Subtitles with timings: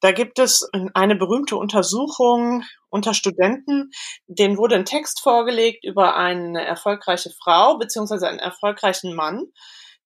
[0.00, 3.90] Da gibt es eine berühmte Untersuchung unter Studenten,
[4.26, 9.46] denen wurde ein Text vorgelegt über eine erfolgreiche Frau beziehungsweise einen erfolgreichen Mann.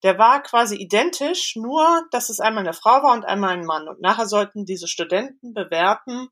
[0.02, 3.86] Der war quasi identisch, nur dass es einmal eine Frau war und einmal ein Mann.
[3.86, 6.28] Und nachher sollten diese Studenten bewerten,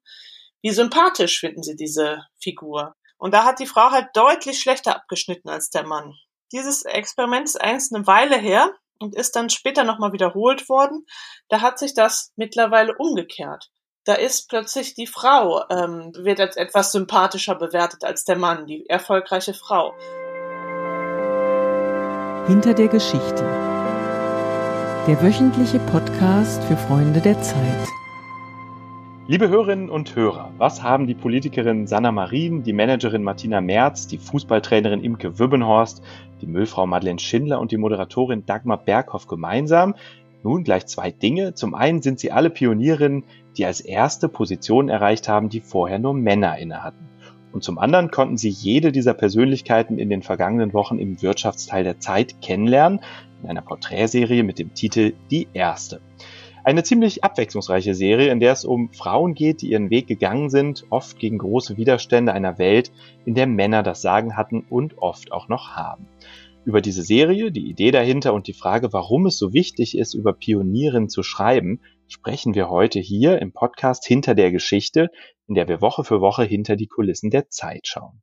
[0.62, 2.94] wie sympathisch finden sie diese Figur.
[3.18, 6.14] Und da hat die Frau halt deutlich schlechter abgeschnitten als der Mann.
[6.52, 11.06] Dieses Experiment ist eigentlich eine Weile her und ist dann später nochmal wiederholt worden.
[11.48, 13.70] Da hat sich das mittlerweile umgekehrt.
[14.04, 18.88] Da ist plötzlich die Frau, ähm, wird als etwas sympathischer bewertet als der Mann, die
[18.88, 19.92] erfolgreiche Frau.
[22.46, 23.44] Hinter der Geschichte.
[25.06, 27.99] Der wöchentliche Podcast für Freunde der Zeit.
[29.30, 34.18] Liebe Hörerinnen und Hörer, was haben die Politikerin Sanna Marin, die Managerin Martina Merz, die
[34.18, 36.02] Fußballtrainerin Imke Wübbenhorst,
[36.40, 39.94] die Müllfrau Madeleine Schindler und die Moderatorin Dagmar Berghoff gemeinsam?
[40.42, 41.54] Nun gleich zwei Dinge.
[41.54, 43.22] Zum einen sind sie alle Pionierinnen,
[43.56, 47.08] die als erste Positionen erreicht haben, die vorher nur Männer innehatten.
[47.52, 52.00] Und zum anderen konnten sie jede dieser Persönlichkeiten in den vergangenen Wochen im Wirtschaftsteil der
[52.00, 52.98] Zeit kennenlernen,
[53.44, 56.00] in einer Porträtserie mit dem Titel Die Erste.
[56.62, 60.84] Eine ziemlich abwechslungsreiche Serie, in der es um Frauen geht, die ihren Weg gegangen sind,
[60.90, 62.92] oft gegen große Widerstände einer Welt,
[63.24, 66.06] in der Männer das Sagen hatten und oft auch noch haben.
[66.66, 70.34] Über diese Serie, die Idee dahinter und die Frage, warum es so wichtig ist, über
[70.34, 75.08] Pionieren zu schreiben, sprechen wir heute hier im Podcast Hinter der Geschichte,
[75.48, 78.20] in der wir Woche für Woche hinter die Kulissen der Zeit schauen.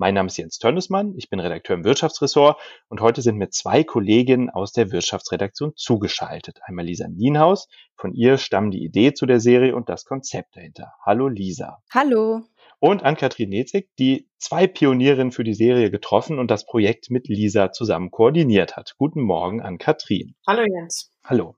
[0.00, 2.56] Mein Name ist Jens Tönnesmann, ich bin Redakteur im Wirtschaftsressort
[2.88, 6.60] und heute sind mir zwei Kolleginnen aus der Wirtschaftsredaktion zugeschaltet.
[6.62, 10.92] Einmal Lisa Nienhaus, von ihr stammen die Idee zu der Serie und das Konzept dahinter.
[11.04, 11.82] Hallo Lisa.
[11.92, 12.42] Hallo.
[12.78, 17.72] Und Ann-Kathrin Nezig, die zwei Pionierinnen für die Serie getroffen und das Projekt mit Lisa
[17.72, 18.94] zusammen koordiniert hat.
[18.98, 20.36] Guten Morgen Ann-Kathrin.
[20.46, 21.12] Hallo Jens.
[21.24, 21.56] Hallo.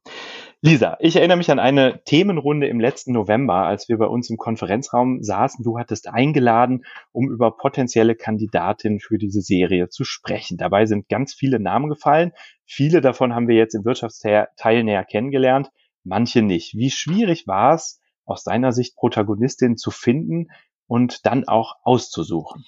[0.62, 4.36] Lisa, ich erinnere mich an eine Themenrunde im letzten November, als wir bei uns im
[4.36, 5.64] Konferenzraum saßen.
[5.64, 10.58] Du hattest eingeladen, um über potenzielle Kandidatinnen für diese Serie zu sprechen.
[10.58, 12.32] Dabei sind ganz viele Namen gefallen.
[12.66, 15.70] Viele davon haben wir jetzt im Wirtschaftsteil näher kennengelernt,
[16.04, 16.74] manche nicht.
[16.74, 20.48] Wie schwierig war es, aus deiner Sicht Protagonistinnen zu finden
[20.86, 22.66] und dann auch auszusuchen?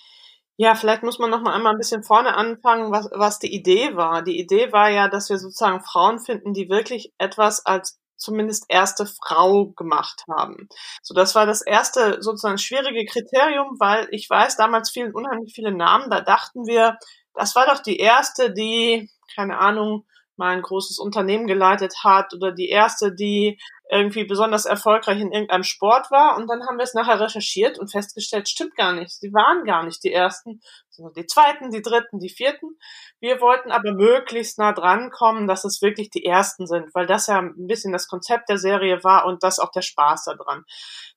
[0.63, 3.97] Ja, vielleicht muss man noch mal einmal ein bisschen vorne anfangen, was, was die Idee
[3.97, 4.23] war.
[4.23, 9.07] Die Idee war ja, dass wir sozusagen Frauen finden, die wirklich etwas als zumindest erste
[9.07, 10.69] Frau gemacht haben.
[11.03, 15.73] So, das war das erste sozusagen schwierige Kriterium, weil ich weiß, damals fielen unheimlich viele
[15.73, 16.11] Namen.
[16.11, 16.97] Da dachten wir,
[17.35, 20.05] das war doch die erste, die, keine Ahnung,
[20.37, 23.59] mal ein großes Unternehmen geleitet hat oder die erste, die
[23.93, 26.37] irgendwie besonders erfolgreich in irgendeinem Sport war.
[26.37, 29.13] Und dann haben wir es nachher recherchiert und festgestellt, stimmt gar nicht.
[29.13, 32.79] Sie waren gar nicht die ersten, sondern die zweiten, die dritten, die vierten.
[33.21, 37.27] Wir wollten aber möglichst nah dran kommen, dass es wirklich die ersten sind, weil das
[37.27, 40.65] ja ein bisschen das Konzept der Serie war und das auch der Spaß daran.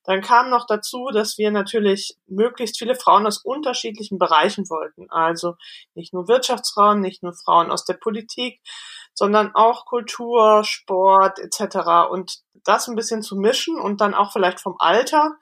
[0.04, 5.10] Dann kam noch dazu, dass wir natürlich möglichst viele Frauen aus unterschiedlichen Bereichen wollten.
[5.10, 5.54] Also
[5.94, 8.60] nicht nur Wirtschaftsfrauen, nicht nur Frauen aus der Politik,
[9.16, 12.10] sondern auch Kultur, Sport etc.
[12.10, 15.36] Und das ein bisschen zu mischen und dann auch vielleicht vom Alter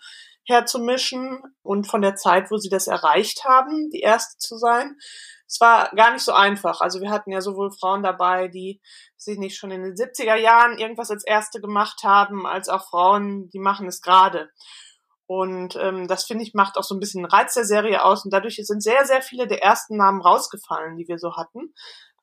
[0.47, 4.57] her zu mischen und von der Zeit, wo sie das erreicht haben, die erste zu
[4.57, 4.97] sein.
[5.47, 6.81] Es war gar nicht so einfach.
[6.81, 8.81] Also wir hatten ja sowohl Frauen dabei, die
[9.17, 13.49] sich nicht schon in den 70er Jahren irgendwas als erste gemacht haben, als auch Frauen,
[13.51, 14.51] die machen es gerade.
[15.27, 18.25] Und ähm, das finde ich macht auch so ein bisschen den Reiz der Serie aus.
[18.25, 21.73] Und dadurch sind sehr, sehr viele der ersten Namen rausgefallen, die wir so hatten.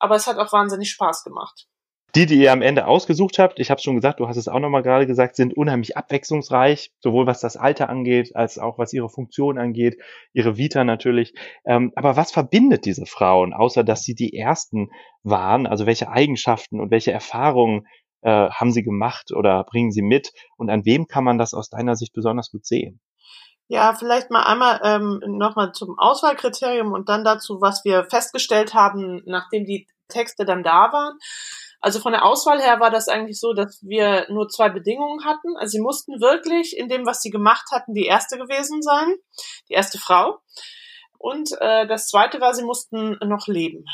[0.02, 1.68] Aber es hat auch wahnsinnig Spaß gemacht.
[2.16, 4.58] Die, die ihr am Ende ausgesucht habt, ich habe schon gesagt, du hast es auch
[4.58, 9.08] nochmal gerade gesagt, sind unheimlich abwechslungsreich, sowohl was das Alter angeht, als auch was ihre
[9.08, 9.96] Funktion angeht,
[10.32, 11.34] ihre Vita natürlich.
[11.64, 14.90] Ähm, aber was verbindet diese Frauen, außer dass sie die Ersten
[15.22, 15.66] waren?
[15.68, 17.86] Also welche Eigenschaften und welche Erfahrungen
[18.22, 20.32] äh, haben sie gemacht oder bringen sie mit?
[20.56, 23.00] Und an wem kann man das aus deiner Sicht besonders gut sehen?
[23.72, 29.22] Ja, vielleicht mal einmal ähm, nochmal zum Auswahlkriterium und dann dazu, was wir festgestellt haben,
[29.24, 31.18] nachdem die Texte dann da waren.
[31.80, 35.56] Also von der Auswahl her war das eigentlich so, dass wir nur zwei Bedingungen hatten.
[35.56, 39.14] Also sie mussten wirklich in dem, was sie gemacht hatten, die erste gewesen sein,
[39.70, 40.42] die erste Frau.
[41.16, 43.86] Und äh, das zweite war, sie mussten noch leben.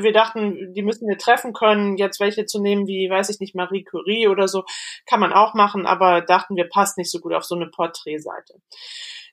[0.00, 1.96] Wir dachten, die müssen wir treffen können.
[1.96, 4.64] Jetzt welche zu nehmen, wie, weiß ich nicht, Marie Curie oder so,
[5.06, 8.54] kann man auch machen, aber dachten wir, passt nicht so gut auf so eine Porträtseite.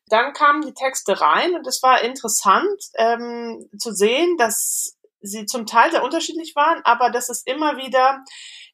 [0.07, 5.65] Dann kamen die Texte rein und es war interessant ähm, zu sehen, dass sie zum
[5.65, 8.23] Teil sehr unterschiedlich waren, aber dass es immer wieder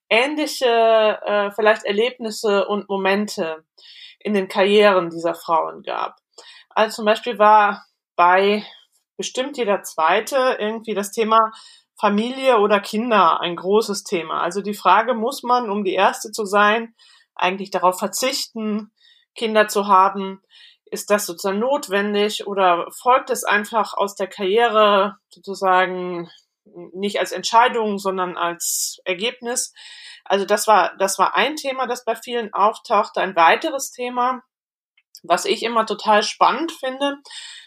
[0.09, 3.63] ähnliche äh, vielleicht Erlebnisse und Momente
[4.19, 6.17] in den Karrieren dieser Frauen gab.
[6.69, 7.85] Also zum Beispiel war
[8.15, 8.63] bei
[9.17, 11.51] bestimmt jeder zweite irgendwie das Thema
[11.99, 14.41] Familie oder Kinder ein großes Thema.
[14.41, 16.93] Also die Frage, muss man, um die erste zu sein,
[17.35, 18.91] eigentlich darauf verzichten,
[19.33, 20.41] Kinder zu haben?
[20.85, 26.29] Ist das sozusagen notwendig oder folgt es einfach aus der Karriere sozusagen
[26.93, 29.73] nicht als Entscheidung, sondern als Ergebnis?
[30.23, 33.21] Also das war, das war ein Thema, das bei vielen auftauchte.
[33.21, 34.41] Ein weiteres Thema,
[35.23, 37.17] was ich immer total spannend finde,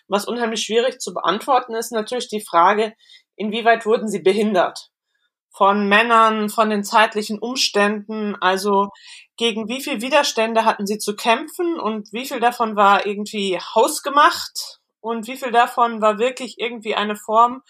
[0.08, 2.94] was unheimlich schwierig zu beantworten ist, natürlich die Frage,
[3.36, 4.90] inwieweit wurden sie behindert?
[5.50, 8.88] Von Männern, von den zeitlichen Umständen, also
[9.36, 14.80] gegen wie viel Widerstände hatten sie zu kämpfen und wie viel davon war irgendwie hausgemacht
[15.00, 17.62] und wie viel davon war wirklich irgendwie eine Form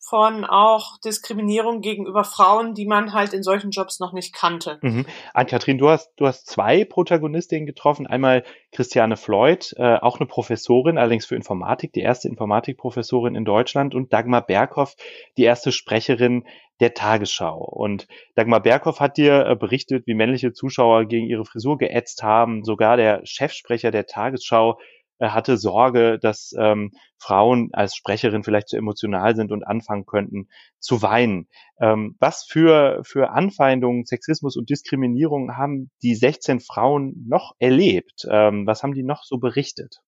[0.00, 4.78] von auch Diskriminierung gegenüber Frauen, die man halt in solchen Jobs noch nicht kannte.
[4.80, 5.06] Mhm.
[5.34, 8.06] Ann-Kathrin, du hast, du hast zwei Protagonistinnen getroffen.
[8.06, 13.94] Einmal Christiane Floyd, äh, auch eine Professorin, allerdings für Informatik, die erste Informatikprofessorin in Deutschland
[13.94, 14.96] und Dagmar Berghoff,
[15.36, 16.44] die erste Sprecherin
[16.80, 17.58] der Tagesschau.
[17.58, 22.64] Und Dagmar Berghoff hat dir äh, berichtet, wie männliche Zuschauer gegen ihre Frisur geätzt haben.
[22.64, 24.78] Sogar der Chefsprecher der Tagesschau
[25.20, 31.02] hatte Sorge, dass ähm, Frauen als Sprecherin vielleicht zu emotional sind und anfangen könnten zu
[31.02, 31.48] weinen.
[31.80, 38.26] Ähm, was für, für Anfeindungen, Sexismus und Diskriminierung haben die 16 Frauen noch erlebt?
[38.30, 40.00] Ähm, was haben die noch so berichtet?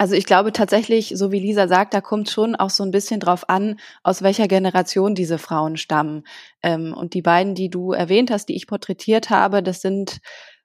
[0.00, 3.20] Also ich glaube tatsächlich, so wie Lisa sagt, da kommt schon auch so ein bisschen
[3.20, 6.22] drauf an, aus welcher Generation diese Frauen stammen.
[6.62, 10.20] Ähm, und die beiden, die du erwähnt hast, die ich porträtiert habe, das sind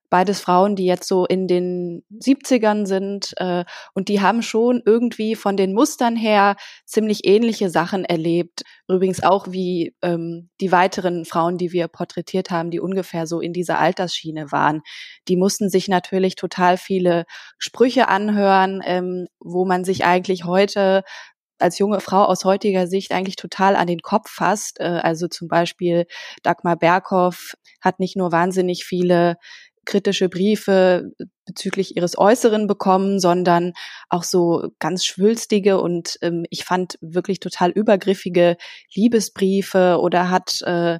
[0.09, 5.35] beides Frauen, die jetzt so in den 70ern sind äh, und die haben schon irgendwie
[5.35, 6.55] von den Mustern her
[6.85, 8.63] ziemlich ähnliche Sachen erlebt.
[8.87, 13.53] Übrigens auch wie ähm, die weiteren Frauen, die wir porträtiert haben, die ungefähr so in
[13.53, 14.81] dieser Altersschiene waren.
[15.27, 17.25] Die mussten sich natürlich total viele
[17.57, 21.03] Sprüche anhören, ähm, wo man sich eigentlich heute
[21.59, 24.79] als junge Frau aus heutiger Sicht eigentlich total an den Kopf fasst.
[24.79, 26.05] Äh, also zum Beispiel
[26.43, 29.37] Dagmar Berghoff hat nicht nur wahnsinnig viele
[29.85, 31.11] kritische Briefe
[31.45, 33.73] bezüglich ihres Äußeren bekommen, sondern
[34.09, 38.57] auch so ganz schwülstige und ähm, ich fand wirklich total übergriffige
[38.93, 40.99] Liebesbriefe oder hat äh,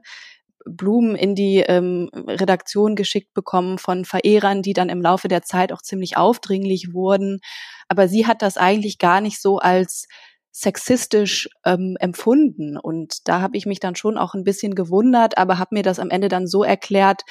[0.65, 5.71] Blumen in die ähm, Redaktion geschickt bekommen von Verehrern, die dann im Laufe der Zeit
[5.71, 7.39] auch ziemlich aufdringlich wurden.
[7.87, 10.07] Aber sie hat das eigentlich gar nicht so als
[10.51, 12.77] sexistisch ähm, empfunden.
[12.77, 15.99] Und da habe ich mich dann schon auch ein bisschen gewundert, aber habe mir das
[15.99, 17.23] am Ende dann so erklärt,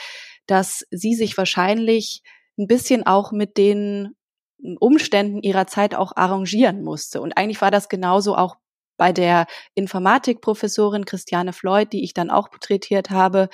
[0.46, 2.22] dass sie sich wahrscheinlich
[2.58, 4.14] ein bisschen auch mit den
[4.78, 7.20] Umständen ihrer Zeit auch arrangieren musste.
[7.20, 8.56] Und eigentlich war das genauso auch
[8.96, 13.48] bei der Informatikprofessorin Christiane Floyd, die ich dann auch porträtiert habe,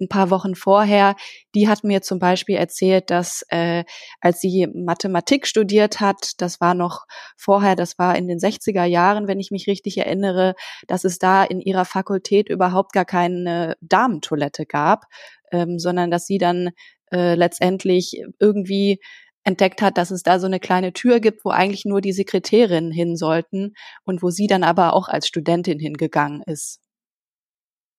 [0.00, 1.16] ein paar Wochen vorher,
[1.54, 3.84] die hat mir zum Beispiel erzählt, dass äh,
[4.20, 7.06] als sie Mathematik studiert hat, das war noch
[7.36, 10.54] vorher, das war in den 60er Jahren, wenn ich mich richtig erinnere,
[10.86, 15.04] dass es da in ihrer Fakultät überhaupt gar keine Damentoilette gab,
[15.50, 16.70] ähm, sondern dass sie dann
[17.12, 19.00] äh, letztendlich irgendwie
[19.46, 22.90] entdeckt hat, dass es da so eine kleine Tür gibt, wo eigentlich nur die Sekretärinnen
[22.90, 26.80] hin sollten und wo sie dann aber auch als Studentin hingegangen ist.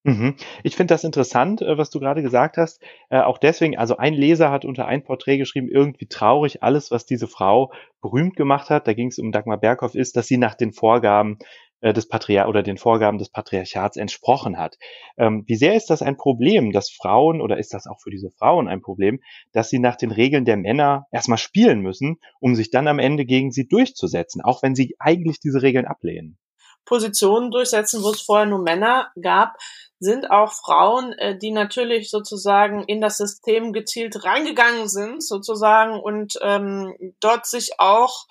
[0.04, 0.36] Mhm.
[0.64, 2.82] Ich finde das interessant, äh, was du gerade gesagt hast.
[3.10, 7.06] Äh, auch deswegen, also ein Leser hat unter ein Porträt geschrieben, irgendwie traurig, alles, was
[7.06, 10.56] diese Frau berühmt gemacht hat, da ging es um Dagmar Berghoff, ist, dass sie nach
[10.56, 11.40] den Vorgaben
[11.82, 14.78] des Patriar oder den Vorgaben des Patriarchats entsprochen hat.
[15.18, 18.32] Ähm, wie sehr ist das ein Problem, dass Frauen oder ist das auch für diese
[18.32, 19.20] Frauen ein Problem,
[19.54, 23.26] dass sie nach den Regeln der Männer erstmal spielen müssen, um sich dann am Ende
[23.26, 26.38] gegen sie durchzusetzen, auch wenn sie eigentlich diese Regeln ablehnen?
[26.86, 29.58] Positionen durchsetzen, wo es vorher nur Männer gab,
[30.00, 36.40] sind auch Frauen, äh, die natürlich sozusagen in das System gezielt reingegangen sind, sozusagen, und
[36.42, 38.26] ähm, dort sich auch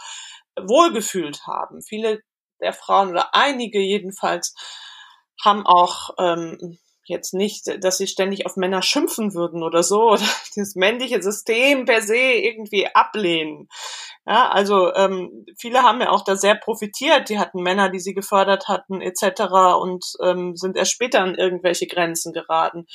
[0.58, 1.82] wohlgefühlt haben.
[1.82, 2.20] Viele
[2.60, 4.54] der Frauen oder einige jedenfalls
[5.42, 10.24] haben auch ähm, jetzt nicht, dass sie ständig auf Männer schimpfen würden oder so oder
[10.56, 13.68] das männliche System per se irgendwie ablehnen.
[14.26, 17.28] Ja, also ähm, viele haben ja auch da sehr profitiert.
[17.28, 19.42] Die hatten Männer, die sie gefördert hatten etc.
[19.80, 22.86] und ähm, sind erst später an irgendwelche Grenzen geraten.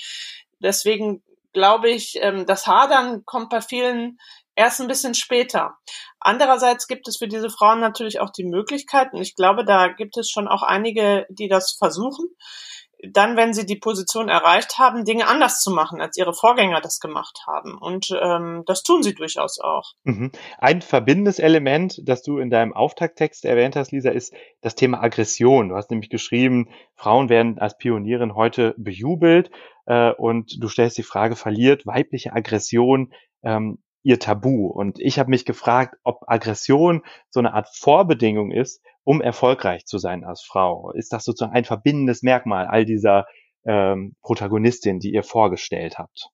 [0.60, 4.20] Deswegen glaube ich, ähm, das Hadern kommt bei vielen
[4.55, 5.75] erst ein bisschen später.
[6.20, 10.17] Andererseits gibt es für diese Frauen natürlich auch die Möglichkeit, und ich glaube, da gibt
[10.17, 12.27] es schon auch einige, die das versuchen,
[13.10, 17.00] dann, wenn sie die Position erreicht haben, Dinge anders zu machen, als ihre Vorgänger das
[17.00, 17.77] gemacht haben.
[17.77, 19.93] Und ähm, das tun sie durchaus auch.
[20.03, 20.31] Mhm.
[20.60, 25.70] Ein verbindendes Element, das du in deinem Auftakttext erwähnt hast, Lisa, ist das Thema Aggression.
[25.70, 29.50] Du hast nämlich geschrieben, Frauen werden als Pionierin heute bejubelt
[29.88, 34.67] äh, und du stellst die Frage, verliert weibliche Aggression ähm, ihr Tabu.
[34.67, 39.98] Und ich habe mich gefragt, ob Aggression so eine Art Vorbedingung ist, um erfolgreich zu
[39.98, 40.91] sein als Frau.
[40.91, 43.25] Ist das sozusagen ein verbindendes Merkmal all dieser
[43.65, 46.29] ähm, Protagonistin, die ihr vorgestellt habt?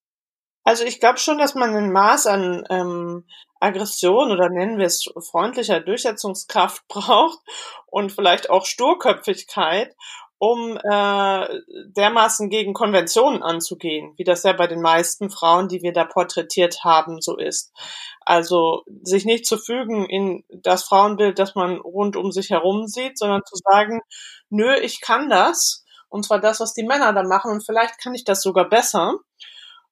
[0.63, 3.25] Also ich glaube schon, dass man ein Maß an ähm,
[3.59, 7.39] Aggression oder nennen wir es freundlicher Durchsetzungskraft braucht
[7.85, 9.95] und vielleicht auch Sturköpfigkeit,
[10.39, 11.47] um äh,
[11.95, 16.83] dermaßen gegen Konventionen anzugehen, wie das ja bei den meisten Frauen, die wir da porträtiert
[16.83, 17.73] haben, so ist.
[18.21, 23.17] Also sich nicht zu fügen in das Frauenbild, das man rund um sich herum sieht,
[23.17, 24.01] sondern zu sagen,
[24.49, 28.13] nö, ich kann das, und zwar das, was die Männer da machen, und vielleicht kann
[28.13, 29.15] ich das sogar besser.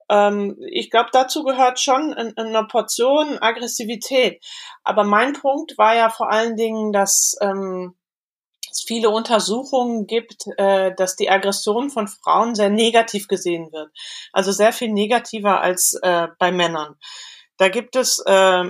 [0.10, 4.44] Ähm, ich glaube, dazu gehört schon eine Portion Aggressivität.
[4.84, 7.96] Aber mein Punkt war ja vor allen Dingen, dass ähm,
[8.76, 13.90] es viele Untersuchungen gibt, äh, dass die Aggression von Frauen sehr negativ gesehen wird.
[14.34, 16.96] Also sehr viel negativer als äh, bei Männern.
[17.58, 18.64] Da gibt es äh,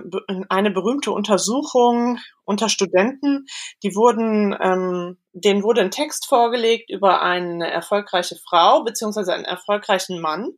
[0.50, 3.46] eine berühmte Untersuchung unter Studenten,
[3.82, 10.22] die wurden, ähm, denen wurde ein Text vorgelegt über eine erfolgreiche Frau beziehungsweise einen erfolgreichen
[10.22, 10.50] Mann.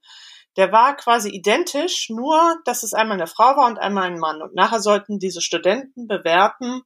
[0.57, 4.41] Der war quasi identisch, nur dass es einmal eine Frau war und einmal ein Mann.
[4.41, 6.81] Und nachher sollten diese Studenten bewerten,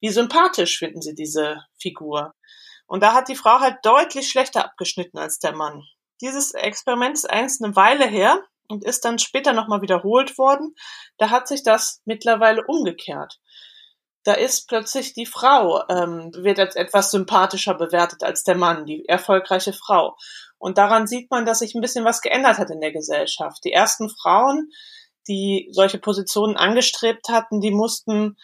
[0.00, 2.34] wie sympathisch finden sie diese Figur.
[2.86, 5.84] Und da hat die Frau halt deutlich schlechter abgeschnitten als der Mann.
[6.20, 10.74] Dieses Experiment ist eigentlich eine Weile her und ist dann später nochmal wiederholt worden.
[11.18, 13.38] Da hat sich das mittlerweile umgekehrt.
[14.24, 19.08] Da ist plötzlich die Frau, ähm, wird als etwas sympathischer bewertet als der Mann, die
[19.08, 20.16] erfolgreiche Frau.
[20.58, 23.64] Und daran sieht man, dass sich ein bisschen was geändert hat in der Gesellschaft.
[23.64, 24.70] Die ersten Frauen,
[25.26, 28.36] die solche Positionen angestrebt hatten, die mussten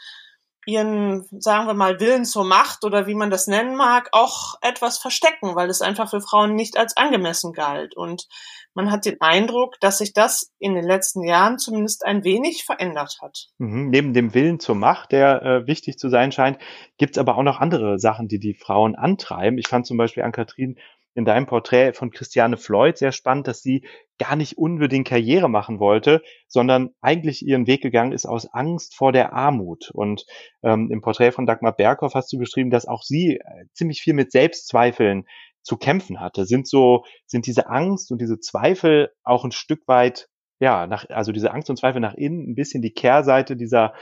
[0.66, 4.99] ihren, sagen wir mal, Willen zur Macht oder wie man das nennen mag, auch etwas
[4.99, 7.96] verstecken, weil es einfach für Frauen nicht als angemessen galt.
[7.96, 8.26] Und
[8.75, 13.18] man hat den Eindruck, dass sich das in den letzten Jahren zumindest ein wenig verändert
[13.23, 13.46] hat.
[13.58, 13.88] Mhm.
[13.88, 16.58] Neben dem Willen zur Macht, der äh, wichtig zu sein scheint,
[16.99, 19.56] gibt es aber auch noch andere Sachen, die die Frauen antreiben.
[19.56, 20.76] Ich fand zum Beispiel an Kathrin
[21.16, 23.87] in deinem Porträt von Christiane Floyd sehr spannend, dass sie
[24.18, 29.12] gar nicht unbedingt Karriere machen wollte, sondern eigentlich ihren Weg gegangen ist aus Angst vor
[29.12, 29.90] der Armut.
[29.94, 30.26] Und
[30.62, 34.12] ähm, im Porträt von Dagmar Berghoff hast du geschrieben, dass auch sie äh, ziemlich viel
[34.12, 35.26] mit Selbstzweifeln
[35.62, 36.44] zu kämpfen hatte.
[36.44, 40.28] Sind so, sind diese Angst und diese Zweifel auch ein Stück weit,
[40.61, 43.94] ja, nach, also diese Angst und Zweifel nach innen, ein bisschen die Kehrseite dieser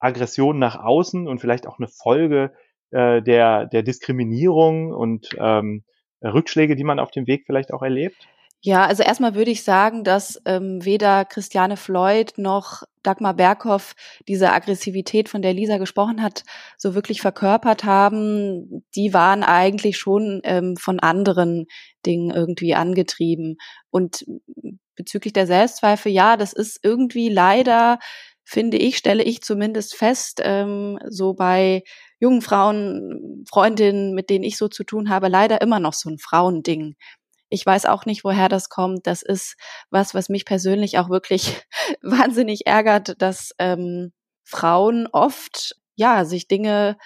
[0.00, 2.52] Aggression nach außen und vielleicht auch eine Folge
[2.90, 5.84] äh, der, der Diskriminierung und ähm,
[6.22, 8.26] Rückschläge, die man auf dem Weg vielleicht auch erlebt?
[8.62, 13.94] Ja, also erstmal würde ich sagen, dass ähm, weder Christiane Floyd noch Dagmar Berghoff
[14.26, 16.42] diese Aggressivität, von der Lisa gesprochen hat,
[16.76, 18.82] so wirklich verkörpert haben.
[18.96, 21.66] Die waren eigentlich schon ähm, von anderen
[22.04, 23.56] Dingen irgendwie angetrieben.
[23.90, 24.24] Und
[24.96, 28.00] bezüglich der Selbstzweifel, ja, das ist irgendwie leider,
[28.42, 31.82] finde ich, stelle ich zumindest fest, ähm, so bei
[32.18, 36.18] jungen Frauen, Freundinnen, mit denen ich so zu tun habe, leider immer noch so ein
[36.18, 36.96] Frauending.
[37.48, 39.06] Ich weiß auch nicht, woher das kommt.
[39.06, 39.56] Das ist
[39.90, 41.62] was, was mich persönlich auch wirklich
[42.02, 44.12] wahnsinnig ärgert, dass ähm,
[44.44, 46.96] Frauen oft ja sich Dinge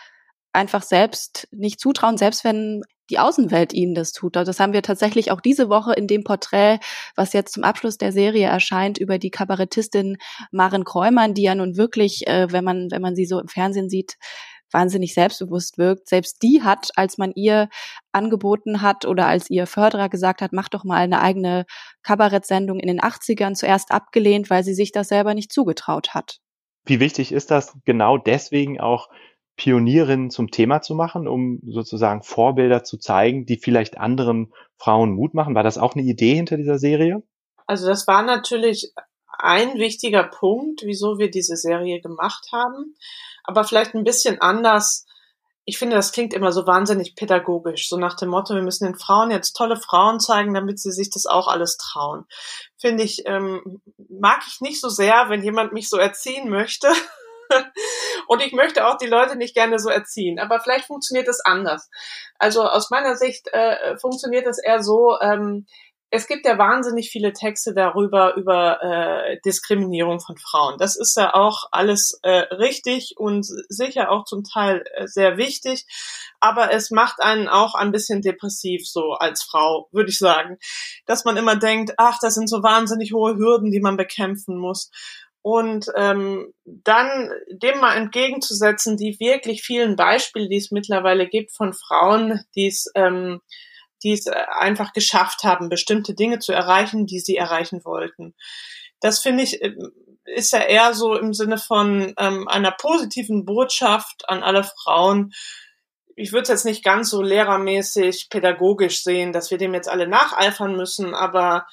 [0.52, 4.36] einfach selbst nicht zutrauen, selbst wenn die Außenwelt ihnen das tut.
[4.36, 6.78] Das haben wir tatsächlich auch diese Woche in dem Porträt,
[7.16, 10.16] was jetzt zum Abschluss der Serie erscheint, über die Kabarettistin
[10.52, 13.90] Maren Kräumann, die ja nun wirklich, äh, wenn man, wenn man sie so im Fernsehen
[13.90, 14.16] sieht,
[14.72, 16.08] wahnsinnig selbstbewusst wirkt.
[16.08, 17.68] Selbst die hat, als man ihr
[18.12, 21.64] angeboten hat oder als ihr Förderer gesagt hat, mach doch mal eine eigene
[22.02, 26.38] Kabarettsendung in den 80ern zuerst abgelehnt, weil sie sich das selber nicht zugetraut hat.
[26.84, 29.08] Wie wichtig ist das genau deswegen auch
[29.56, 35.34] Pionierinnen zum Thema zu machen, um sozusagen Vorbilder zu zeigen, die vielleicht anderen Frauen Mut
[35.34, 35.54] machen?
[35.54, 37.22] War das auch eine Idee hinter dieser Serie?
[37.66, 38.92] Also das war natürlich
[39.42, 42.94] ein wichtiger Punkt, wieso wir diese Serie gemacht haben
[43.50, 45.06] aber vielleicht ein bisschen anders.
[45.64, 48.98] Ich finde, das klingt immer so wahnsinnig pädagogisch, so nach dem Motto, wir müssen den
[48.98, 52.24] Frauen jetzt tolle Frauen zeigen, damit sie sich das auch alles trauen.
[52.80, 56.88] Finde ich, ähm, mag ich nicht so sehr, wenn jemand mich so erziehen möchte.
[58.28, 60.38] Und ich möchte auch die Leute nicht gerne so erziehen.
[60.38, 61.90] Aber vielleicht funktioniert es anders.
[62.38, 65.66] Also aus meiner Sicht äh, funktioniert es eher so, ähm,
[66.10, 70.76] es gibt ja wahnsinnig viele Texte darüber, über äh, Diskriminierung von Frauen.
[70.78, 75.86] Das ist ja auch alles äh, richtig und sicher auch zum Teil äh, sehr wichtig.
[76.40, 80.58] Aber es macht einen auch ein bisschen depressiv so als Frau, würde ich sagen.
[81.06, 84.90] Dass man immer denkt, ach, das sind so wahnsinnig hohe Hürden, die man bekämpfen muss.
[85.42, 91.72] Und ähm, dann dem mal entgegenzusetzen, die wirklich vielen Beispiele, die es mittlerweile gibt von
[91.72, 93.40] Frauen, die es ähm,
[94.02, 98.34] die es äh, einfach geschafft haben, bestimmte Dinge zu erreichen, die sie erreichen wollten.
[99.00, 99.74] Das finde ich, äh,
[100.24, 105.32] ist ja eher so im Sinne von ähm, einer positiven Botschaft an alle Frauen.
[106.16, 110.06] Ich würde es jetzt nicht ganz so lehrermäßig, pädagogisch sehen, dass wir dem jetzt alle
[110.06, 111.66] nacheifern müssen, aber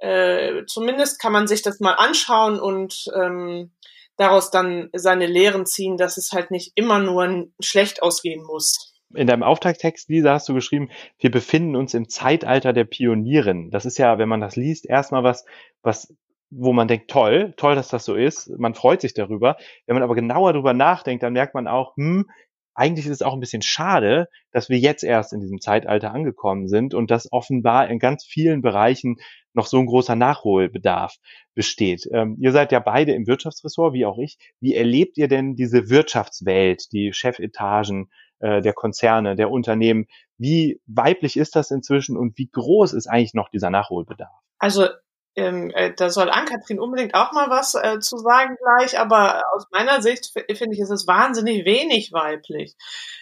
[0.00, 3.72] äh, zumindest kann man sich das mal anschauen und ähm,
[4.16, 8.93] daraus dann seine Lehren ziehen, dass es halt nicht immer nur schlecht ausgehen muss.
[9.14, 13.70] In deinem Auftragstext, Lisa, hast du geschrieben, wir befinden uns im Zeitalter der Pionieren.
[13.70, 15.44] Das ist ja, wenn man das liest, erstmal was,
[15.82, 16.14] was
[16.56, 18.48] wo man denkt, toll, toll, dass das so ist.
[18.58, 19.56] Man freut sich darüber.
[19.86, 22.26] Wenn man aber genauer darüber nachdenkt, dann merkt man auch, hm,
[22.74, 26.68] eigentlich ist es auch ein bisschen schade, dass wir jetzt erst in diesem Zeitalter angekommen
[26.68, 29.16] sind und dass offenbar in ganz vielen Bereichen
[29.52, 31.16] noch so ein großer Nachholbedarf
[31.54, 32.08] besteht.
[32.12, 34.38] Ähm, ihr seid ja beide im Wirtschaftsressort, wie auch ich.
[34.60, 38.10] Wie erlebt ihr denn diese Wirtschaftswelt, die Chefetagen
[38.40, 40.06] äh, der Konzerne, der Unternehmen?
[40.38, 44.32] Wie weiblich ist das inzwischen und wie groß ist eigentlich noch dieser Nachholbedarf?
[44.58, 44.88] Also
[45.36, 49.66] ähm, äh, da soll Ann-Kathrin unbedingt auch mal was äh, zu sagen gleich, aber aus
[49.72, 52.76] meiner Sicht finde ich, ist es wahnsinnig wenig weiblich.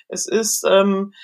[0.09, 1.14] Es ist ähm,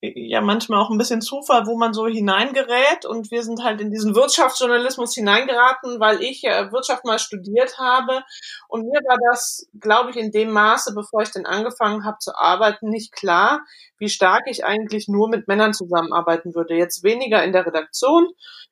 [0.00, 3.04] ja manchmal auch ein bisschen Zufall, wo man so hineingerät.
[3.06, 8.22] Und wir sind halt in diesen Wirtschaftsjournalismus hineingeraten, weil ich Wirtschaft mal studiert habe.
[8.68, 12.34] Und mir war das, glaube ich, in dem Maße, bevor ich denn angefangen habe zu
[12.34, 13.60] arbeiten, nicht klar,
[13.98, 16.74] wie stark ich eigentlich nur mit Männern zusammenarbeiten würde.
[16.74, 18.28] Jetzt weniger in der Redaktion,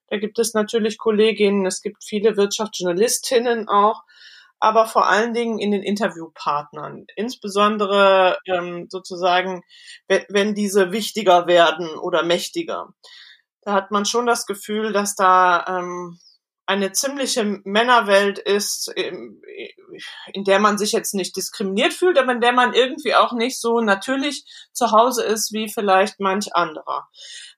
[0.09, 4.03] da gibt es natürlich Kolleginnen, es gibt viele Wirtschaftsjournalistinnen auch,
[4.63, 7.07] aber vor allen Dingen in den Interviewpartnern.
[7.17, 9.65] Insbesondere ähm, sozusagen,
[10.07, 12.95] wenn, diese wichtiger werden oder mächtiger.
[13.63, 16.21] Da hat man schon das Gefühl, dass da ähm,
[16.65, 22.53] eine ziemliche Männerwelt ist, in der man sich jetzt nicht diskriminiert fühlt, aber in der
[22.53, 27.09] man irgendwie auch nicht so natürlich zu Hause ist wie vielleicht manch anderer.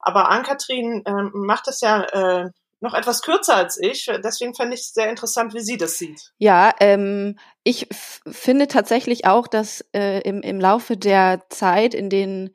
[0.00, 2.50] Aber Ann-Kathrin ähm, macht das ja äh,
[2.84, 4.08] noch etwas kürzer als ich.
[4.22, 6.32] Deswegen fand ich es sehr interessant, wie sie das sieht.
[6.38, 12.54] Ja, ähm, ich finde tatsächlich auch, dass äh, im, im Laufe der Zeit, in den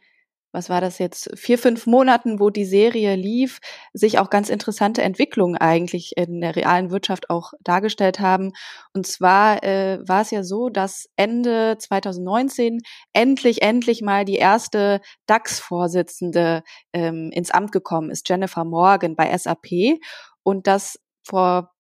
[0.52, 3.60] was war das jetzt, vier, fünf Monaten, wo die Serie lief,
[3.94, 8.52] sich auch ganz interessante Entwicklungen eigentlich in der realen Wirtschaft auch dargestellt haben.
[8.94, 12.80] Und zwar äh, war es ja so, dass Ende 2019
[13.14, 20.00] endlich, endlich mal die erste DAX-Vorsitzende ähm, ins Amt gekommen ist, Jennifer Morgan bei SAP.
[20.44, 21.72] Und das vor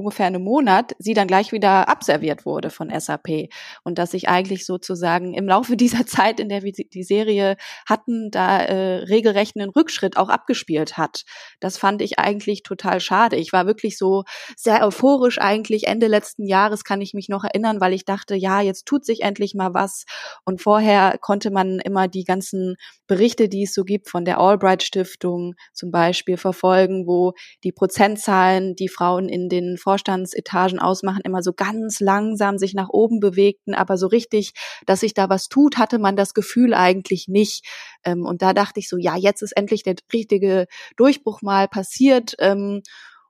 [0.00, 3.50] ungefähr einem Monat sie dann gleich wieder abserviert wurde von SAP
[3.84, 8.30] und dass sich eigentlich sozusagen im Laufe dieser Zeit, in der wir die Serie hatten,
[8.30, 11.24] da äh, regelrecht einen Rückschritt auch abgespielt hat.
[11.60, 13.36] Das fand ich eigentlich total schade.
[13.36, 14.24] Ich war wirklich so
[14.56, 18.60] sehr euphorisch eigentlich Ende letzten Jahres kann ich mich noch erinnern, weil ich dachte, ja,
[18.60, 20.04] jetzt tut sich endlich mal was
[20.44, 24.82] und vorher konnte man immer die ganzen Berichte, die es so gibt von der Albright
[24.82, 27.32] Stiftung zum Beispiel verfolgen, wo
[27.64, 33.18] die Prozentzahlen, die Frauen in den Vorstandsetagen ausmachen, immer so ganz langsam sich nach oben
[33.18, 34.52] bewegten, aber so richtig,
[34.86, 37.66] dass sich da was tut, hatte man das Gefühl eigentlich nicht.
[38.04, 42.36] Ähm, und da dachte ich so, ja, jetzt ist endlich der richtige Durchbruch mal passiert.
[42.38, 42.82] Ähm,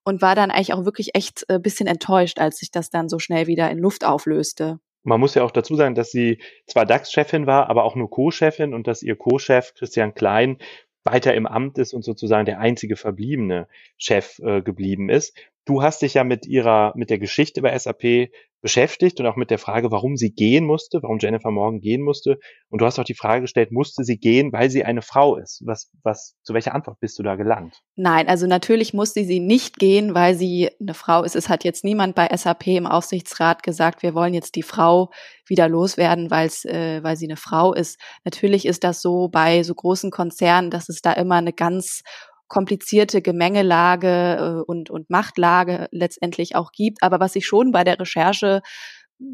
[0.02, 3.10] und war dann eigentlich auch wirklich echt ein äh, bisschen enttäuscht, als sich das dann
[3.10, 4.80] so schnell wieder in Luft auflöste.
[5.02, 8.72] Man muss ja auch dazu sagen, dass sie zwar DAX-Chefin war, aber auch nur Co-Chefin
[8.72, 10.56] und dass ihr Co-Chef Christian Klein
[11.04, 15.36] weiter im Amt ist und sozusagen der einzige verbliebene Chef äh, geblieben ist.
[15.64, 18.30] Du hast dich ja mit ihrer, mit der Geschichte bei SAP
[18.62, 22.38] beschäftigt und auch mit der Frage, warum sie gehen musste, warum Jennifer Morgan gehen musste.
[22.68, 25.62] Und du hast auch die Frage gestellt, musste sie gehen, weil sie eine Frau ist?
[25.64, 27.80] Was, was, zu welcher Antwort bist du da gelangt?
[27.96, 31.36] Nein, also natürlich musste sie nicht gehen, weil sie eine Frau ist.
[31.36, 35.10] Es hat jetzt niemand bei SAP im Aufsichtsrat gesagt, wir wollen jetzt die Frau
[35.46, 37.98] wieder loswerden, weil's, äh, weil sie eine Frau ist.
[38.24, 42.02] Natürlich ist das so bei so großen Konzernen, dass es da immer eine ganz
[42.50, 47.02] komplizierte Gemengelage äh, und, und Machtlage letztendlich auch gibt.
[47.02, 48.60] Aber was ich schon bei der Recherche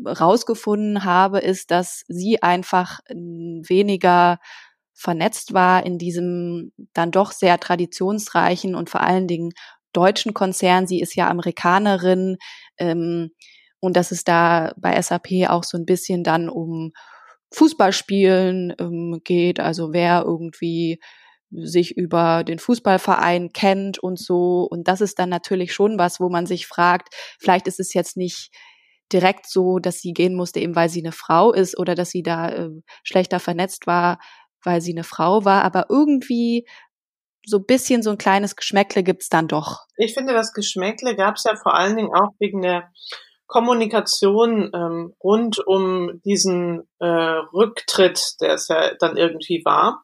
[0.07, 4.39] rausgefunden habe, ist, dass sie einfach weniger
[4.95, 9.53] vernetzt war in diesem dann doch sehr traditionsreichen und vor allen Dingen
[9.93, 10.87] deutschen Konzern.
[10.87, 12.39] Sie ist ja Amerikanerin
[12.79, 13.31] ähm,
[13.79, 16.93] und dass es da bei SAP auch so ein bisschen dann um
[17.53, 20.99] Fußballspielen ähm, geht, also wer irgendwie
[21.51, 24.67] sich über den Fußballverein kennt und so.
[24.71, 28.17] Und das ist dann natürlich schon was, wo man sich fragt, vielleicht ist es jetzt
[28.17, 28.51] nicht
[29.13, 32.23] direkt so, dass sie gehen musste, eben weil sie eine Frau ist oder dass sie
[32.23, 32.71] da äh,
[33.05, 34.19] schlechter vernetzt war,
[34.65, 36.67] weil sie eine Frau war, aber irgendwie
[37.47, 39.87] so bisschen so ein kleines Geschmäckle gibt's dann doch.
[39.97, 42.91] Ich finde, das Geschmäckle gab's ja vor allen Dingen auch wegen der
[43.47, 50.03] Kommunikation ähm, rund um diesen äh, Rücktritt, der es ja dann irgendwie war.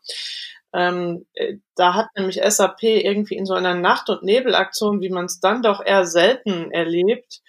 [0.72, 5.26] Ähm, äh, da hat nämlich SAP irgendwie in so einer Nacht- und Nebelaktion, wie man
[5.26, 7.42] es dann doch eher selten erlebt,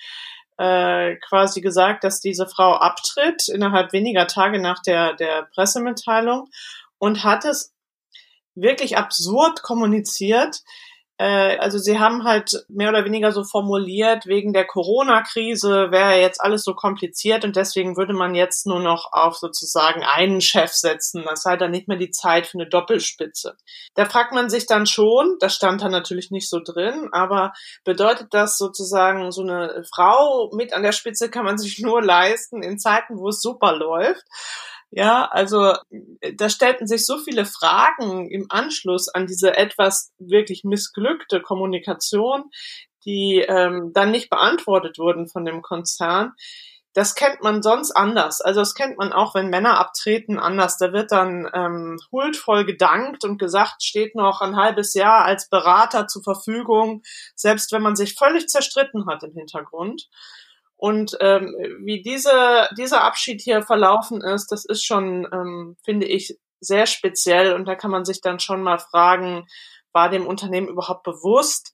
[0.58, 6.50] äh, quasi gesagt, dass diese Frau abtritt innerhalb weniger Tage nach der, der Pressemitteilung
[7.00, 7.74] und hat es
[8.56, 10.62] wirklich absurd kommuniziert,
[11.24, 16.64] also sie haben halt mehr oder weniger so formuliert, wegen der Corona-Krise wäre jetzt alles
[16.64, 21.24] so kompliziert und deswegen würde man jetzt nur noch auf sozusagen einen Chef setzen.
[21.26, 23.56] Das sei dann nicht mehr die Zeit für eine Doppelspitze.
[23.94, 28.30] Da fragt man sich dann schon, das stand da natürlich nicht so drin, aber bedeutet
[28.32, 32.80] das sozusagen so eine Frau mit an der Spitze kann man sich nur leisten in
[32.80, 34.24] Zeiten, wo es super läuft?
[34.96, 35.74] Ja, also
[36.36, 42.52] da stellten sich so viele Fragen im Anschluss an diese etwas wirklich missglückte Kommunikation,
[43.04, 46.34] die ähm, dann nicht beantwortet wurden von dem Konzern.
[46.94, 48.40] Das kennt man sonst anders.
[48.40, 50.78] Also das kennt man auch, wenn Männer abtreten, anders.
[50.78, 56.06] Da wird dann ähm, huldvoll gedankt und gesagt, steht noch ein halbes Jahr als Berater
[56.06, 57.02] zur Verfügung,
[57.36, 60.08] selbst wenn man sich völlig zerstritten hat im Hintergrund.
[60.84, 66.38] Und ähm, wie diese, dieser Abschied hier verlaufen ist, das ist schon, ähm, finde ich,
[66.60, 67.54] sehr speziell.
[67.54, 69.46] Und da kann man sich dann schon mal fragen,
[69.94, 71.74] war dem Unternehmen überhaupt bewusst,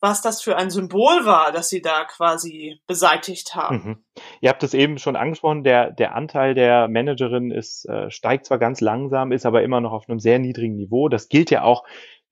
[0.00, 3.76] was das für ein Symbol war, das sie da quasi beseitigt haben.
[3.76, 4.04] Mhm.
[4.40, 8.58] Ihr habt es eben schon angesprochen, der, der Anteil der Managerin ist, äh, steigt zwar
[8.58, 11.08] ganz langsam, ist aber immer noch auf einem sehr niedrigen Niveau.
[11.08, 11.82] Das gilt ja auch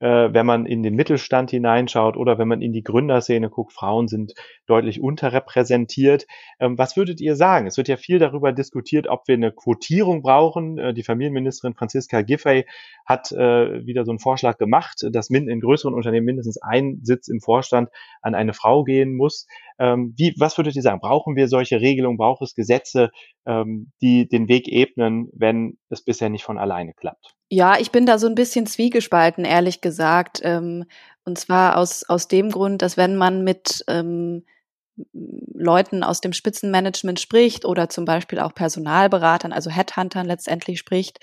[0.06, 4.34] wenn man in den Mittelstand hineinschaut oder wenn man in die Gründerszene guckt, Frauen sind
[4.66, 6.26] deutlich unterrepräsentiert.
[6.58, 7.66] Ähm, was würdet ihr sagen?
[7.66, 10.78] Es wird ja viel darüber diskutiert, ob wir eine Quotierung brauchen.
[10.78, 12.66] Äh, die Familienministerin Franziska Giffey
[13.06, 17.40] hat äh, wieder so einen Vorschlag gemacht, dass in größeren Unternehmen mindestens ein Sitz im
[17.40, 17.88] Vorstand
[18.22, 19.46] an eine Frau gehen muss.
[19.78, 21.00] Ähm, wie, was würdet ihr sagen?
[21.00, 22.18] Brauchen wir solche Regelungen?
[22.18, 23.10] Braucht es Gesetze,
[23.46, 27.34] ähm, die den Weg ebnen, wenn es bisher nicht von alleine klappt?
[27.54, 30.40] Ja, ich bin da so ein bisschen zwiegespalten, ehrlich gesagt.
[30.42, 30.86] Ähm,
[31.26, 34.46] und zwar aus, aus dem Grund, dass wenn man mit ähm,
[35.12, 41.18] Leuten aus dem Spitzenmanagement spricht oder zum Beispiel auch Personalberatern, also Headhuntern letztendlich spricht,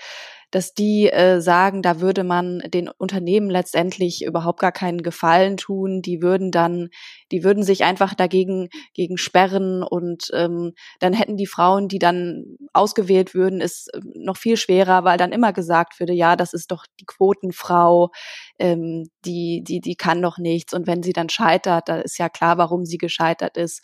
[0.50, 6.02] dass die äh, sagen, da würde man den Unternehmen letztendlich überhaupt gar keinen Gefallen tun.
[6.02, 6.88] Die würden dann,
[7.30, 12.56] die würden sich einfach dagegen gegen sperren und ähm, dann hätten die Frauen, die dann
[12.72, 16.72] ausgewählt würden, es äh, noch viel schwerer, weil dann immer gesagt würde, ja, das ist
[16.72, 18.10] doch die Quotenfrau,
[18.58, 20.74] ähm, die, die, die kann doch nichts.
[20.74, 23.82] Und wenn sie dann scheitert, da ist ja klar, warum sie gescheitert ist.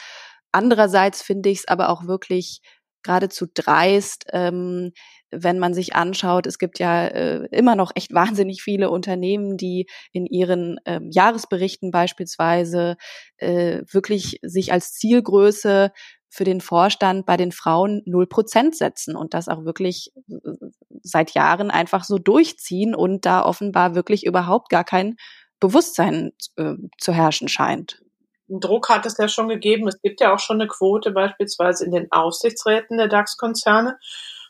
[0.53, 2.61] Andererseits finde ich es aber auch wirklich
[3.07, 4.93] geradezu dreist, ähm,
[5.43, 9.87] wenn man sich anschaut, es gibt ja äh, immer noch echt wahnsinnig viele Unternehmen, die
[10.13, 12.97] in ihren ähm, Jahresberichten beispielsweise
[13.39, 15.93] äh, wirklich sich als Zielgröße
[16.29, 20.53] für den Vorstand bei den Frauen null Prozent setzen und das auch wirklich äh,
[21.03, 25.17] seit Jahren einfach so durchziehen und da offenbar wirklich überhaupt gar kein
[25.61, 28.03] Bewusstsein äh, zu herrschen scheint.
[28.49, 29.89] Druck hat es ja schon gegeben.
[29.89, 33.99] Es gibt ja auch schon eine Quote beispielsweise in den Aufsichtsräten der DAX-Konzerne,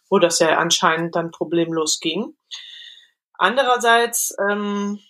[0.09, 2.37] wo das ja anscheinend dann problemlos ging.
[3.35, 5.01] Andererseits ähm,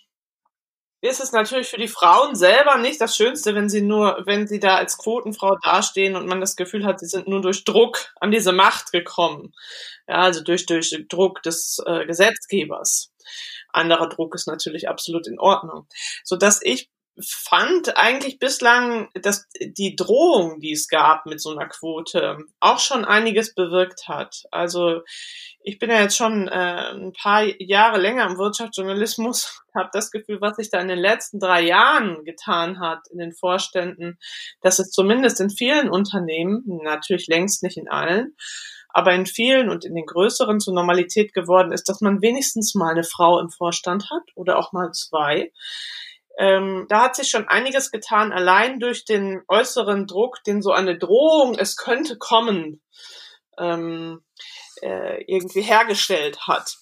[1.01, 4.59] ist es natürlich für die Frauen selber nicht das Schönste, wenn sie nur, wenn sie
[4.59, 8.31] da als Quotenfrau dastehen und man das Gefühl hat, sie sind nur durch Druck an
[8.31, 9.53] diese Macht gekommen.
[10.07, 13.11] Ja, also durch, durch Druck des äh, Gesetzgebers.
[13.71, 15.87] Anderer Druck ist natürlich absolut in Ordnung.
[16.23, 21.67] So dass ich fand eigentlich bislang, dass die Drohung, die es gab mit so einer
[21.67, 24.43] Quote, auch schon einiges bewirkt hat.
[24.51, 25.01] Also
[25.63, 30.39] ich bin ja jetzt schon äh, ein paar Jahre länger im Wirtschaftsjournalismus, habe das Gefühl,
[30.41, 34.19] was sich da in den letzten drei Jahren getan hat in den Vorständen,
[34.61, 38.35] dass es zumindest in vielen Unternehmen, natürlich längst nicht in allen,
[38.89, 42.91] aber in vielen und in den größeren zur Normalität geworden ist, dass man wenigstens mal
[42.91, 45.51] eine Frau im Vorstand hat oder auch mal zwei
[46.37, 50.97] ähm, da hat sich schon einiges getan, allein durch den äußeren Druck, den so eine
[50.97, 52.81] Drohung, es könnte kommen,
[53.57, 54.21] ähm,
[54.81, 56.77] äh, irgendwie hergestellt hat.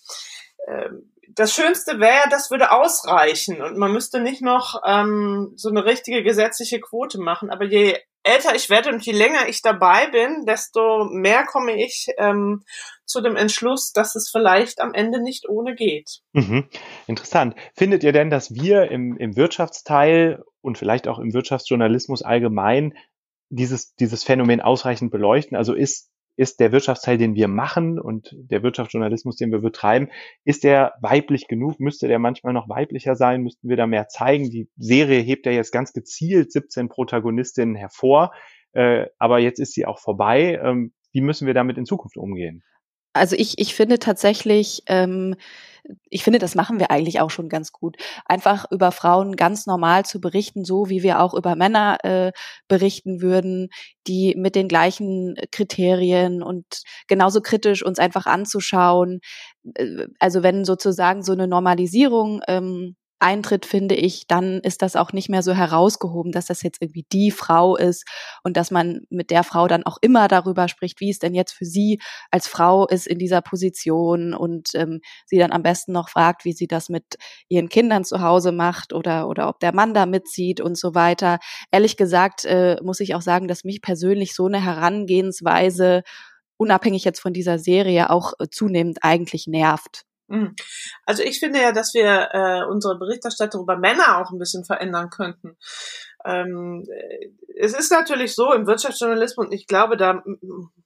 [0.68, 5.86] Ähm, das Schönste wäre, das würde ausreichen und man müsste nicht noch ähm, so eine
[5.86, 7.50] richtige gesetzliche Quote machen.
[7.50, 12.08] Aber je älter ich werde und je länger ich dabei bin, desto mehr komme ich
[12.18, 12.64] ähm,
[13.06, 16.22] zu dem Entschluss, dass es vielleicht am Ende nicht ohne geht.
[16.34, 16.68] Mhm.
[17.08, 17.56] Interessant.
[17.76, 22.98] Findet ihr denn, dass wir im, im Wirtschaftsteil und vielleicht auch im Wirtschaftsjournalismus allgemein
[23.50, 25.56] dieses, dieses Phänomen ausreichend beleuchten?
[25.56, 30.10] Also ist ist der Wirtschaftsteil, den wir machen und der Wirtschaftsjournalismus, den wir betreiben,
[30.44, 31.80] ist der weiblich genug?
[31.80, 33.42] Müsste der manchmal noch weiblicher sein?
[33.42, 34.50] Müssten wir da mehr zeigen?
[34.50, 38.32] Die Serie hebt ja jetzt ganz gezielt 17 Protagonistinnen hervor,
[38.74, 40.60] äh, aber jetzt ist sie auch vorbei.
[40.62, 42.64] Ähm, wie müssen wir damit in Zukunft umgehen?
[43.16, 45.36] Also ich, ich finde tatsächlich, ähm,
[46.10, 47.96] ich finde, das machen wir eigentlich auch schon ganz gut.
[48.26, 52.32] Einfach über Frauen ganz normal zu berichten, so wie wir auch über Männer äh,
[52.68, 53.70] berichten würden,
[54.08, 56.66] die mit den gleichen Kriterien und
[57.08, 59.22] genauso kritisch uns einfach anzuschauen.
[59.76, 62.96] Äh, also wenn sozusagen so eine Normalisierung ähm,
[63.26, 67.06] eintritt, finde ich, dann ist das auch nicht mehr so herausgehoben, dass das jetzt irgendwie
[67.12, 68.06] die Frau ist
[68.44, 71.54] und dass man mit der Frau dann auch immer darüber spricht, wie es denn jetzt
[71.54, 76.10] für sie als Frau ist in dieser Position und ähm, sie dann am besten noch
[76.10, 77.18] fragt, wie sie das mit
[77.50, 81.40] ihren Kindern zu Hause macht oder, oder ob der Mann da mitzieht und so weiter.
[81.72, 86.04] Ehrlich gesagt äh, muss ich auch sagen, dass mich persönlich so eine Herangehensweise
[86.58, 90.06] unabhängig jetzt von dieser Serie auch äh, zunehmend eigentlich nervt.
[90.28, 90.56] Mhm.
[91.06, 95.10] Also ich finde ja, dass wir äh, unsere Berichterstattung über Männer auch ein bisschen verändern
[95.10, 95.58] könnten.
[96.26, 100.24] Ähm, äh, es ist natürlich so im Wirtschaftsjournalismus, und ich glaube, da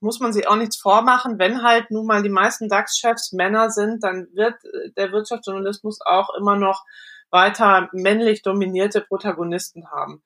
[0.02, 4.04] muss man sich auch nichts vormachen, wenn halt nun mal die meisten DAX-Chefs Männer sind,
[4.04, 6.86] dann wird äh, der Wirtschaftsjournalismus auch immer noch
[7.32, 10.24] weiter männlich dominierte Protagonisten haben.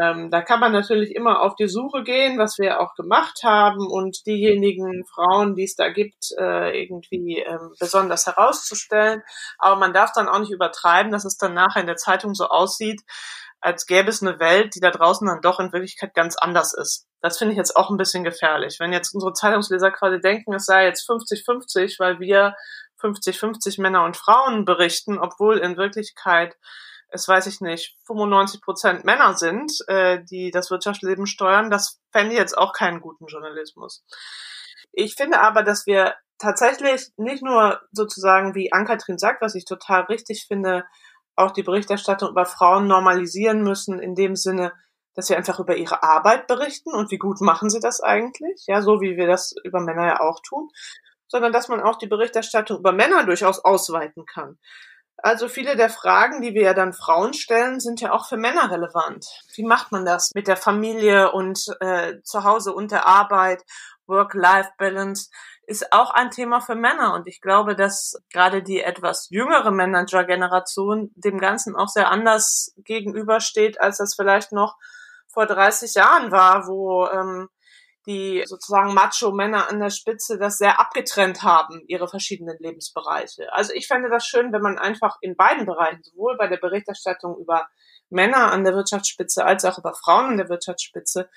[0.00, 3.86] Ähm, da kann man natürlich immer auf die Suche gehen, was wir auch gemacht haben
[3.86, 9.22] und diejenigen Frauen, die es da gibt, äh, irgendwie ähm, besonders herauszustellen.
[9.58, 12.46] Aber man darf dann auch nicht übertreiben, dass es dann nachher in der Zeitung so
[12.46, 13.02] aussieht,
[13.60, 17.06] als gäbe es eine Welt, die da draußen dann doch in Wirklichkeit ganz anders ist.
[17.20, 18.78] Das finde ich jetzt auch ein bisschen gefährlich.
[18.80, 22.56] Wenn jetzt unsere Zeitungsleser quasi denken, es sei jetzt 50-50, weil wir
[23.00, 26.56] 50-50 Männer und Frauen berichten, obwohl in Wirklichkeit
[27.12, 32.32] es weiß ich nicht, 95 Prozent Männer sind, äh, die das Wirtschaftsleben steuern, das fände
[32.32, 34.04] ich jetzt auch keinen guten Journalismus.
[34.92, 40.02] Ich finde aber, dass wir tatsächlich nicht nur sozusagen, wie Ann-Kathrin sagt, was ich total
[40.02, 40.84] richtig finde,
[41.36, 44.72] auch die Berichterstattung über Frauen normalisieren müssen, in dem Sinne,
[45.14, 48.82] dass wir einfach über ihre Arbeit berichten und wie gut machen sie das eigentlich, ja,
[48.82, 50.68] so wie wir das über Männer ja auch tun,
[51.28, 54.58] sondern dass man auch die Berichterstattung über Männer durchaus ausweiten kann.
[55.24, 58.72] Also viele der Fragen, die wir ja dann Frauen stellen, sind ja auch für Männer
[58.72, 59.24] relevant.
[59.54, 63.62] Wie macht man das mit der Familie und äh, zu Hause und der Arbeit?
[64.08, 65.30] Work-Life-Balance
[65.64, 67.14] ist auch ein Thema für Männer.
[67.14, 73.80] Und ich glaube, dass gerade die etwas jüngere Manager-Generation dem Ganzen auch sehr anders gegenübersteht,
[73.80, 74.76] als das vielleicht noch
[75.28, 77.48] vor 30 Jahren war, wo ähm,
[78.06, 83.52] die sozusagen Macho-Männer an der Spitze das sehr abgetrennt haben, ihre verschiedenen Lebensbereiche.
[83.52, 87.36] Also ich fände das schön, wenn man einfach in beiden Bereichen, sowohl bei der Berichterstattung
[87.38, 87.68] über
[88.10, 91.30] Männer an der Wirtschaftsspitze als auch über Frauen an der Wirtschaftsspitze,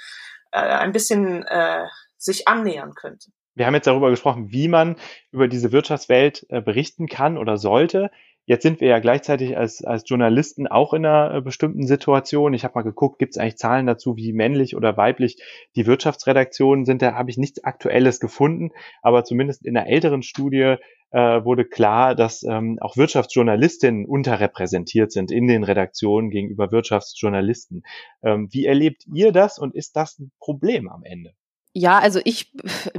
[0.51, 1.85] äh, ein bisschen äh,
[2.17, 3.29] sich annähern könnte.
[3.53, 4.97] Wir haben jetzt darüber gesprochen, wie man
[5.31, 8.11] über diese Wirtschaftswelt äh, berichten kann oder sollte.
[8.47, 12.53] Jetzt sind wir ja gleichzeitig als, als Journalisten auch in einer äh, bestimmten Situation.
[12.53, 15.41] Ich habe mal geguckt, gibt es eigentlich Zahlen dazu, wie männlich oder weiblich
[15.75, 17.01] die Wirtschaftsredaktionen sind.
[17.01, 20.75] Da habe ich nichts Aktuelles gefunden, aber zumindest in einer älteren Studie
[21.09, 27.83] äh, wurde klar, dass ähm, auch Wirtschaftsjournalistinnen unterrepräsentiert sind in den Redaktionen gegenüber Wirtschaftsjournalisten.
[28.21, 31.33] Ähm, wie erlebt ihr das und ist das ein Problem am Ende?
[31.77, 32.53] Ja, also ich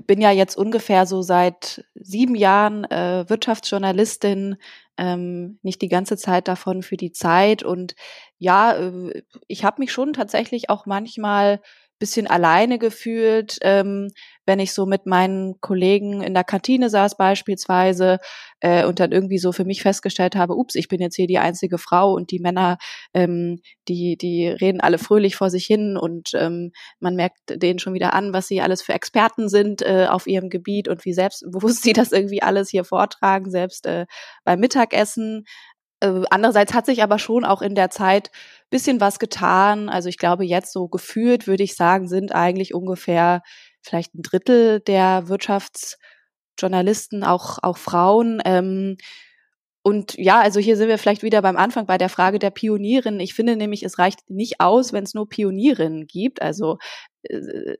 [0.07, 4.57] bin ja jetzt ungefähr so seit sieben Jahren äh, Wirtschaftsjournalistin,
[4.99, 7.63] ähm, nicht die ganze Zeit davon für die Zeit.
[7.63, 7.95] Und
[8.39, 11.63] ja, äh, ich habe mich schon tatsächlich auch manchmal
[11.99, 14.11] bisschen alleine gefühlt, ähm,
[14.45, 18.19] wenn ich so mit meinen Kollegen in der Kantine saß beispielsweise
[18.61, 21.39] äh, und dann irgendwie so für mich festgestellt habe, ups, ich bin jetzt hier die
[21.39, 22.79] einzige Frau und die Männer,
[23.15, 27.95] ähm, die, die reden alle fröhlich vor sich hin und ähm, man merkt denen schon
[27.95, 31.83] wieder an, was sie alles für Experten sind äh, auf ihrem Gebiet und wie selbstbewusst
[31.83, 34.07] sie das irgendwie alles hier vortragen, selbst äh,
[34.45, 35.45] beim Mittagessen.
[36.07, 38.31] Äh, andererseits hat sich aber schon auch in der Zeit
[38.71, 39.89] bisschen was getan.
[39.89, 43.43] Also ich glaube, jetzt so gefühlt, würde ich sagen, sind eigentlich ungefähr
[43.83, 48.41] vielleicht ein Drittel der Wirtschaftsjournalisten auch, auch Frauen.
[48.45, 48.97] Ähm,
[49.83, 53.21] und ja, also hier sind wir vielleicht wieder beim Anfang bei der Frage der Pionierinnen.
[53.21, 56.43] Ich finde nämlich, es reicht nicht aus, wenn es nur Pionierinnen gibt.
[56.43, 56.79] Also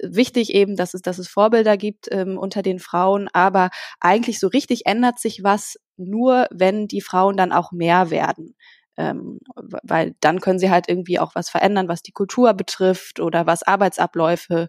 [0.03, 4.49] wichtig eben, dass es, dass es Vorbilder gibt ähm, unter den Frauen, aber eigentlich so
[4.49, 8.57] richtig ändert sich was nur, wenn die Frauen dann auch mehr werden.
[8.99, 13.47] Ähm, weil dann können sie halt irgendwie auch was verändern, was die Kultur betrifft oder
[13.47, 14.69] was Arbeitsabläufe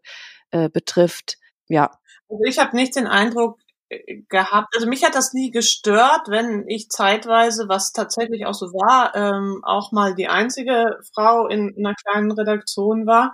[0.52, 1.38] äh, betrifft.
[1.70, 1.92] Ja.
[2.30, 3.60] Also ich habe nicht den Eindruck
[3.90, 8.68] äh, gehabt, also mich hat das nie gestört, wenn ich zeitweise, was tatsächlich auch so
[8.68, 13.34] war, ähm, auch mal die einzige Frau in einer kleinen Redaktion war,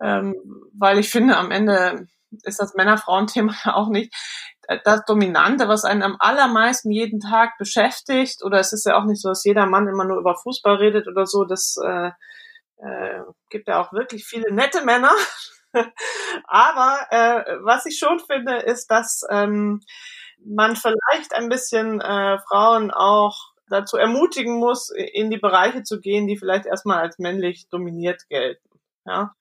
[0.00, 0.34] ähm,
[0.76, 2.06] weil ich finde, am Ende
[2.42, 4.14] ist das Männer-Frauen-Thema auch nicht
[4.84, 8.42] das Dominante, was einen am allermeisten jeden Tag beschäftigt.
[8.42, 11.06] Oder es ist ja auch nicht so, dass jeder Mann immer nur über Fußball redet
[11.06, 11.44] oder so.
[11.44, 12.10] Das äh,
[12.78, 15.12] äh, gibt ja auch wirklich viele nette Männer.
[16.44, 19.80] Aber äh, was ich schon finde, ist, dass ähm,
[20.44, 23.36] man vielleicht ein bisschen äh, Frauen auch
[23.68, 28.68] dazu ermutigen muss, in die Bereiche zu gehen, die vielleicht erstmal als männlich dominiert gelten.
[29.06, 29.34] Ja?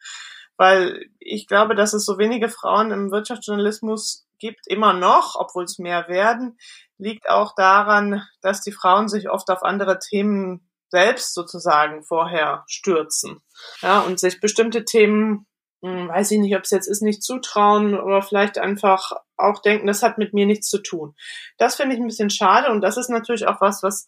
[0.64, 5.78] Weil ich glaube, dass es so wenige Frauen im Wirtschaftsjournalismus gibt, immer noch, obwohl es
[5.78, 6.58] mehr werden,
[6.98, 13.42] liegt auch daran, dass die Frauen sich oft auf andere Themen selbst sozusagen vorher stürzen.
[13.82, 15.48] Ja, und sich bestimmte Themen,
[15.82, 19.88] hm, weiß ich nicht, ob es jetzt ist, nicht zutrauen oder vielleicht einfach auch denken,
[19.88, 21.14] das hat mit mir nichts zu tun.
[21.58, 24.08] Das finde ich ein bisschen schade und das ist natürlich auch was, was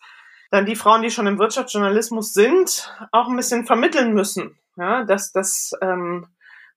[0.52, 4.58] dann die Frauen, die schon im Wirtschaftsjournalismus sind, auch ein bisschen vermitteln müssen.
[4.78, 6.28] Ja, dass das ähm,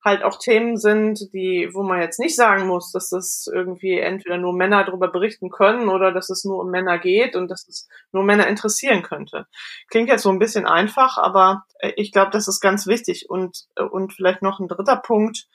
[0.05, 4.39] halt auch Themen sind, die, wo man jetzt nicht sagen muss, dass das irgendwie entweder
[4.39, 7.89] nur Männer darüber berichten können oder dass es nur um Männer geht und dass es
[8.13, 9.47] nur Männer interessieren könnte.
[9.89, 13.29] Klingt jetzt so ein bisschen einfach, aber äh, ich glaube, das ist ganz wichtig.
[13.29, 15.47] Und, äh, und vielleicht noch ein dritter Punkt.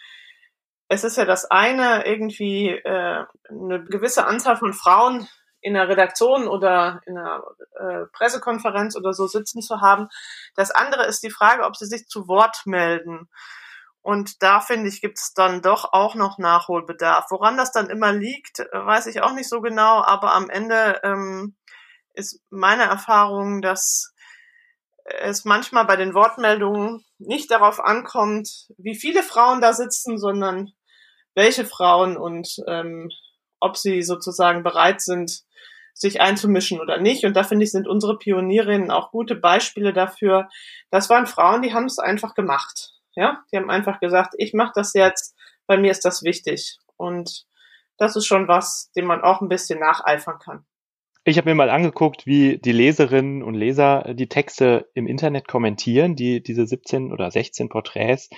[0.90, 5.28] Es ist ja das eine, irgendwie äh, eine gewisse Anzahl von Frauen
[5.62, 7.42] in einer Redaktion oder in einer
[7.80, 10.10] äh, Pressekonferenz oder so sitzen zu haben.
[10.56, 13.30] Das andere ist die Frage, ob sie sich zu Wort melden.
[14.04, 17.28] Und da finde ich, gibt es dann doch auch noch Nachholbedarf.
[17.30, 21.56] Woran das dann immer liegt, weiß ich auch nicht so genau, aber am Ende ähm,
[22.14, 24.14] ist meine Erfahrung, dass
[25.06, 30.74] es manchmal bei den Wortmeldungen nicht darauf ankommt, wie viele Frauen da sitzen, sondern
[31.34, 33.10] welche Frauen und ähm,
[33.62, 35.44] ob sie sozusagen bereit sind,
[35.94, 37.24] sich einzumischen oder nicht.
[37.24, 40.50] Und da finde ich, sind unsere Pionierinnen auch gute Beispiele dafür.
[40.90, 42.92] Das waren Frauen, die haben es einfach gemacht.
[43.16, 45.36] Ja, die haben einfach gesagt, ich mache das jetzt,
[45.68, 46.78] bei mir ist das wichtig.
[46.98, 47.46] Und
[47.98, 50.66] das ist schon was, dem man auch ein bisschen nacheifern kann.
[51.26, 56.18] Ich habe mir mal angeguckt, wie die Leserinnen und Leser die Texte im Internet kommentieren,
[56.18, 58.30] die diese 17 oder 16 Porträts.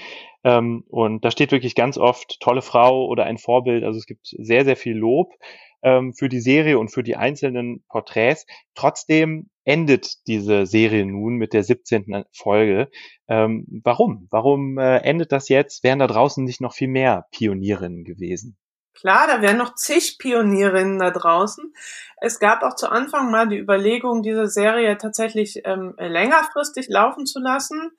[0.44, 3.84] Ähm, und da steht wirklich ganz oft tolle Frau oder ein Vorbild.
[3.84, 5.34] Also es gibt sehr, sehr viel Lob
[5.82, 8.46] ähm, für die Serie und für die einzelnen Porträts.
[8.76, 12.26] Trotzdem endet diese Serie nun mit der 17.
[12.32, 12.92] Folge.
[13.28, 14.28] Ähm, warum?
[14.30, 15.84] Warum äh, endet das jetzt?
[15.84, 18.58] Wären da draußen nicht noch viel mehr Pionierinnen gewesen?
[18.96, 21.74] Klar, da wären noch zig Pionierinnen da draußen.
[22.22, 27.40] Es gab auch zu Anfang mal die Überlegung, diese Serie tatsächlich ähm, längerfristig laufen zu
[27.40, 27.92] lassen.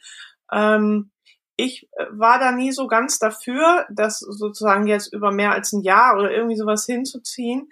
[0.50, 1.11] Ähm,
[1.56, 5.82] ich äh, war da nie so ganz dafür, das sozusagen jetzt über mehr als ein
[5.82, 7.70] Jahr oder irgendwie sowas hinzuziehen,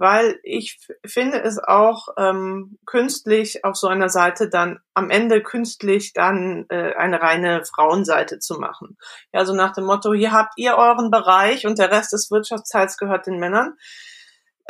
[0.00, 6.14] weil ich finde es auch ähm, künstlich auf so einer Seite dann am Ende künstlich
[6.14, 8.96] dann äh, eine reine Frauenseite zu machen.
[9.32, 12.96] Ja, so nach dem Motto, hier habt ihr euren Bereich und der Rest des Wirtschaftsteils
[12.96, 13.74] gehört den Männern.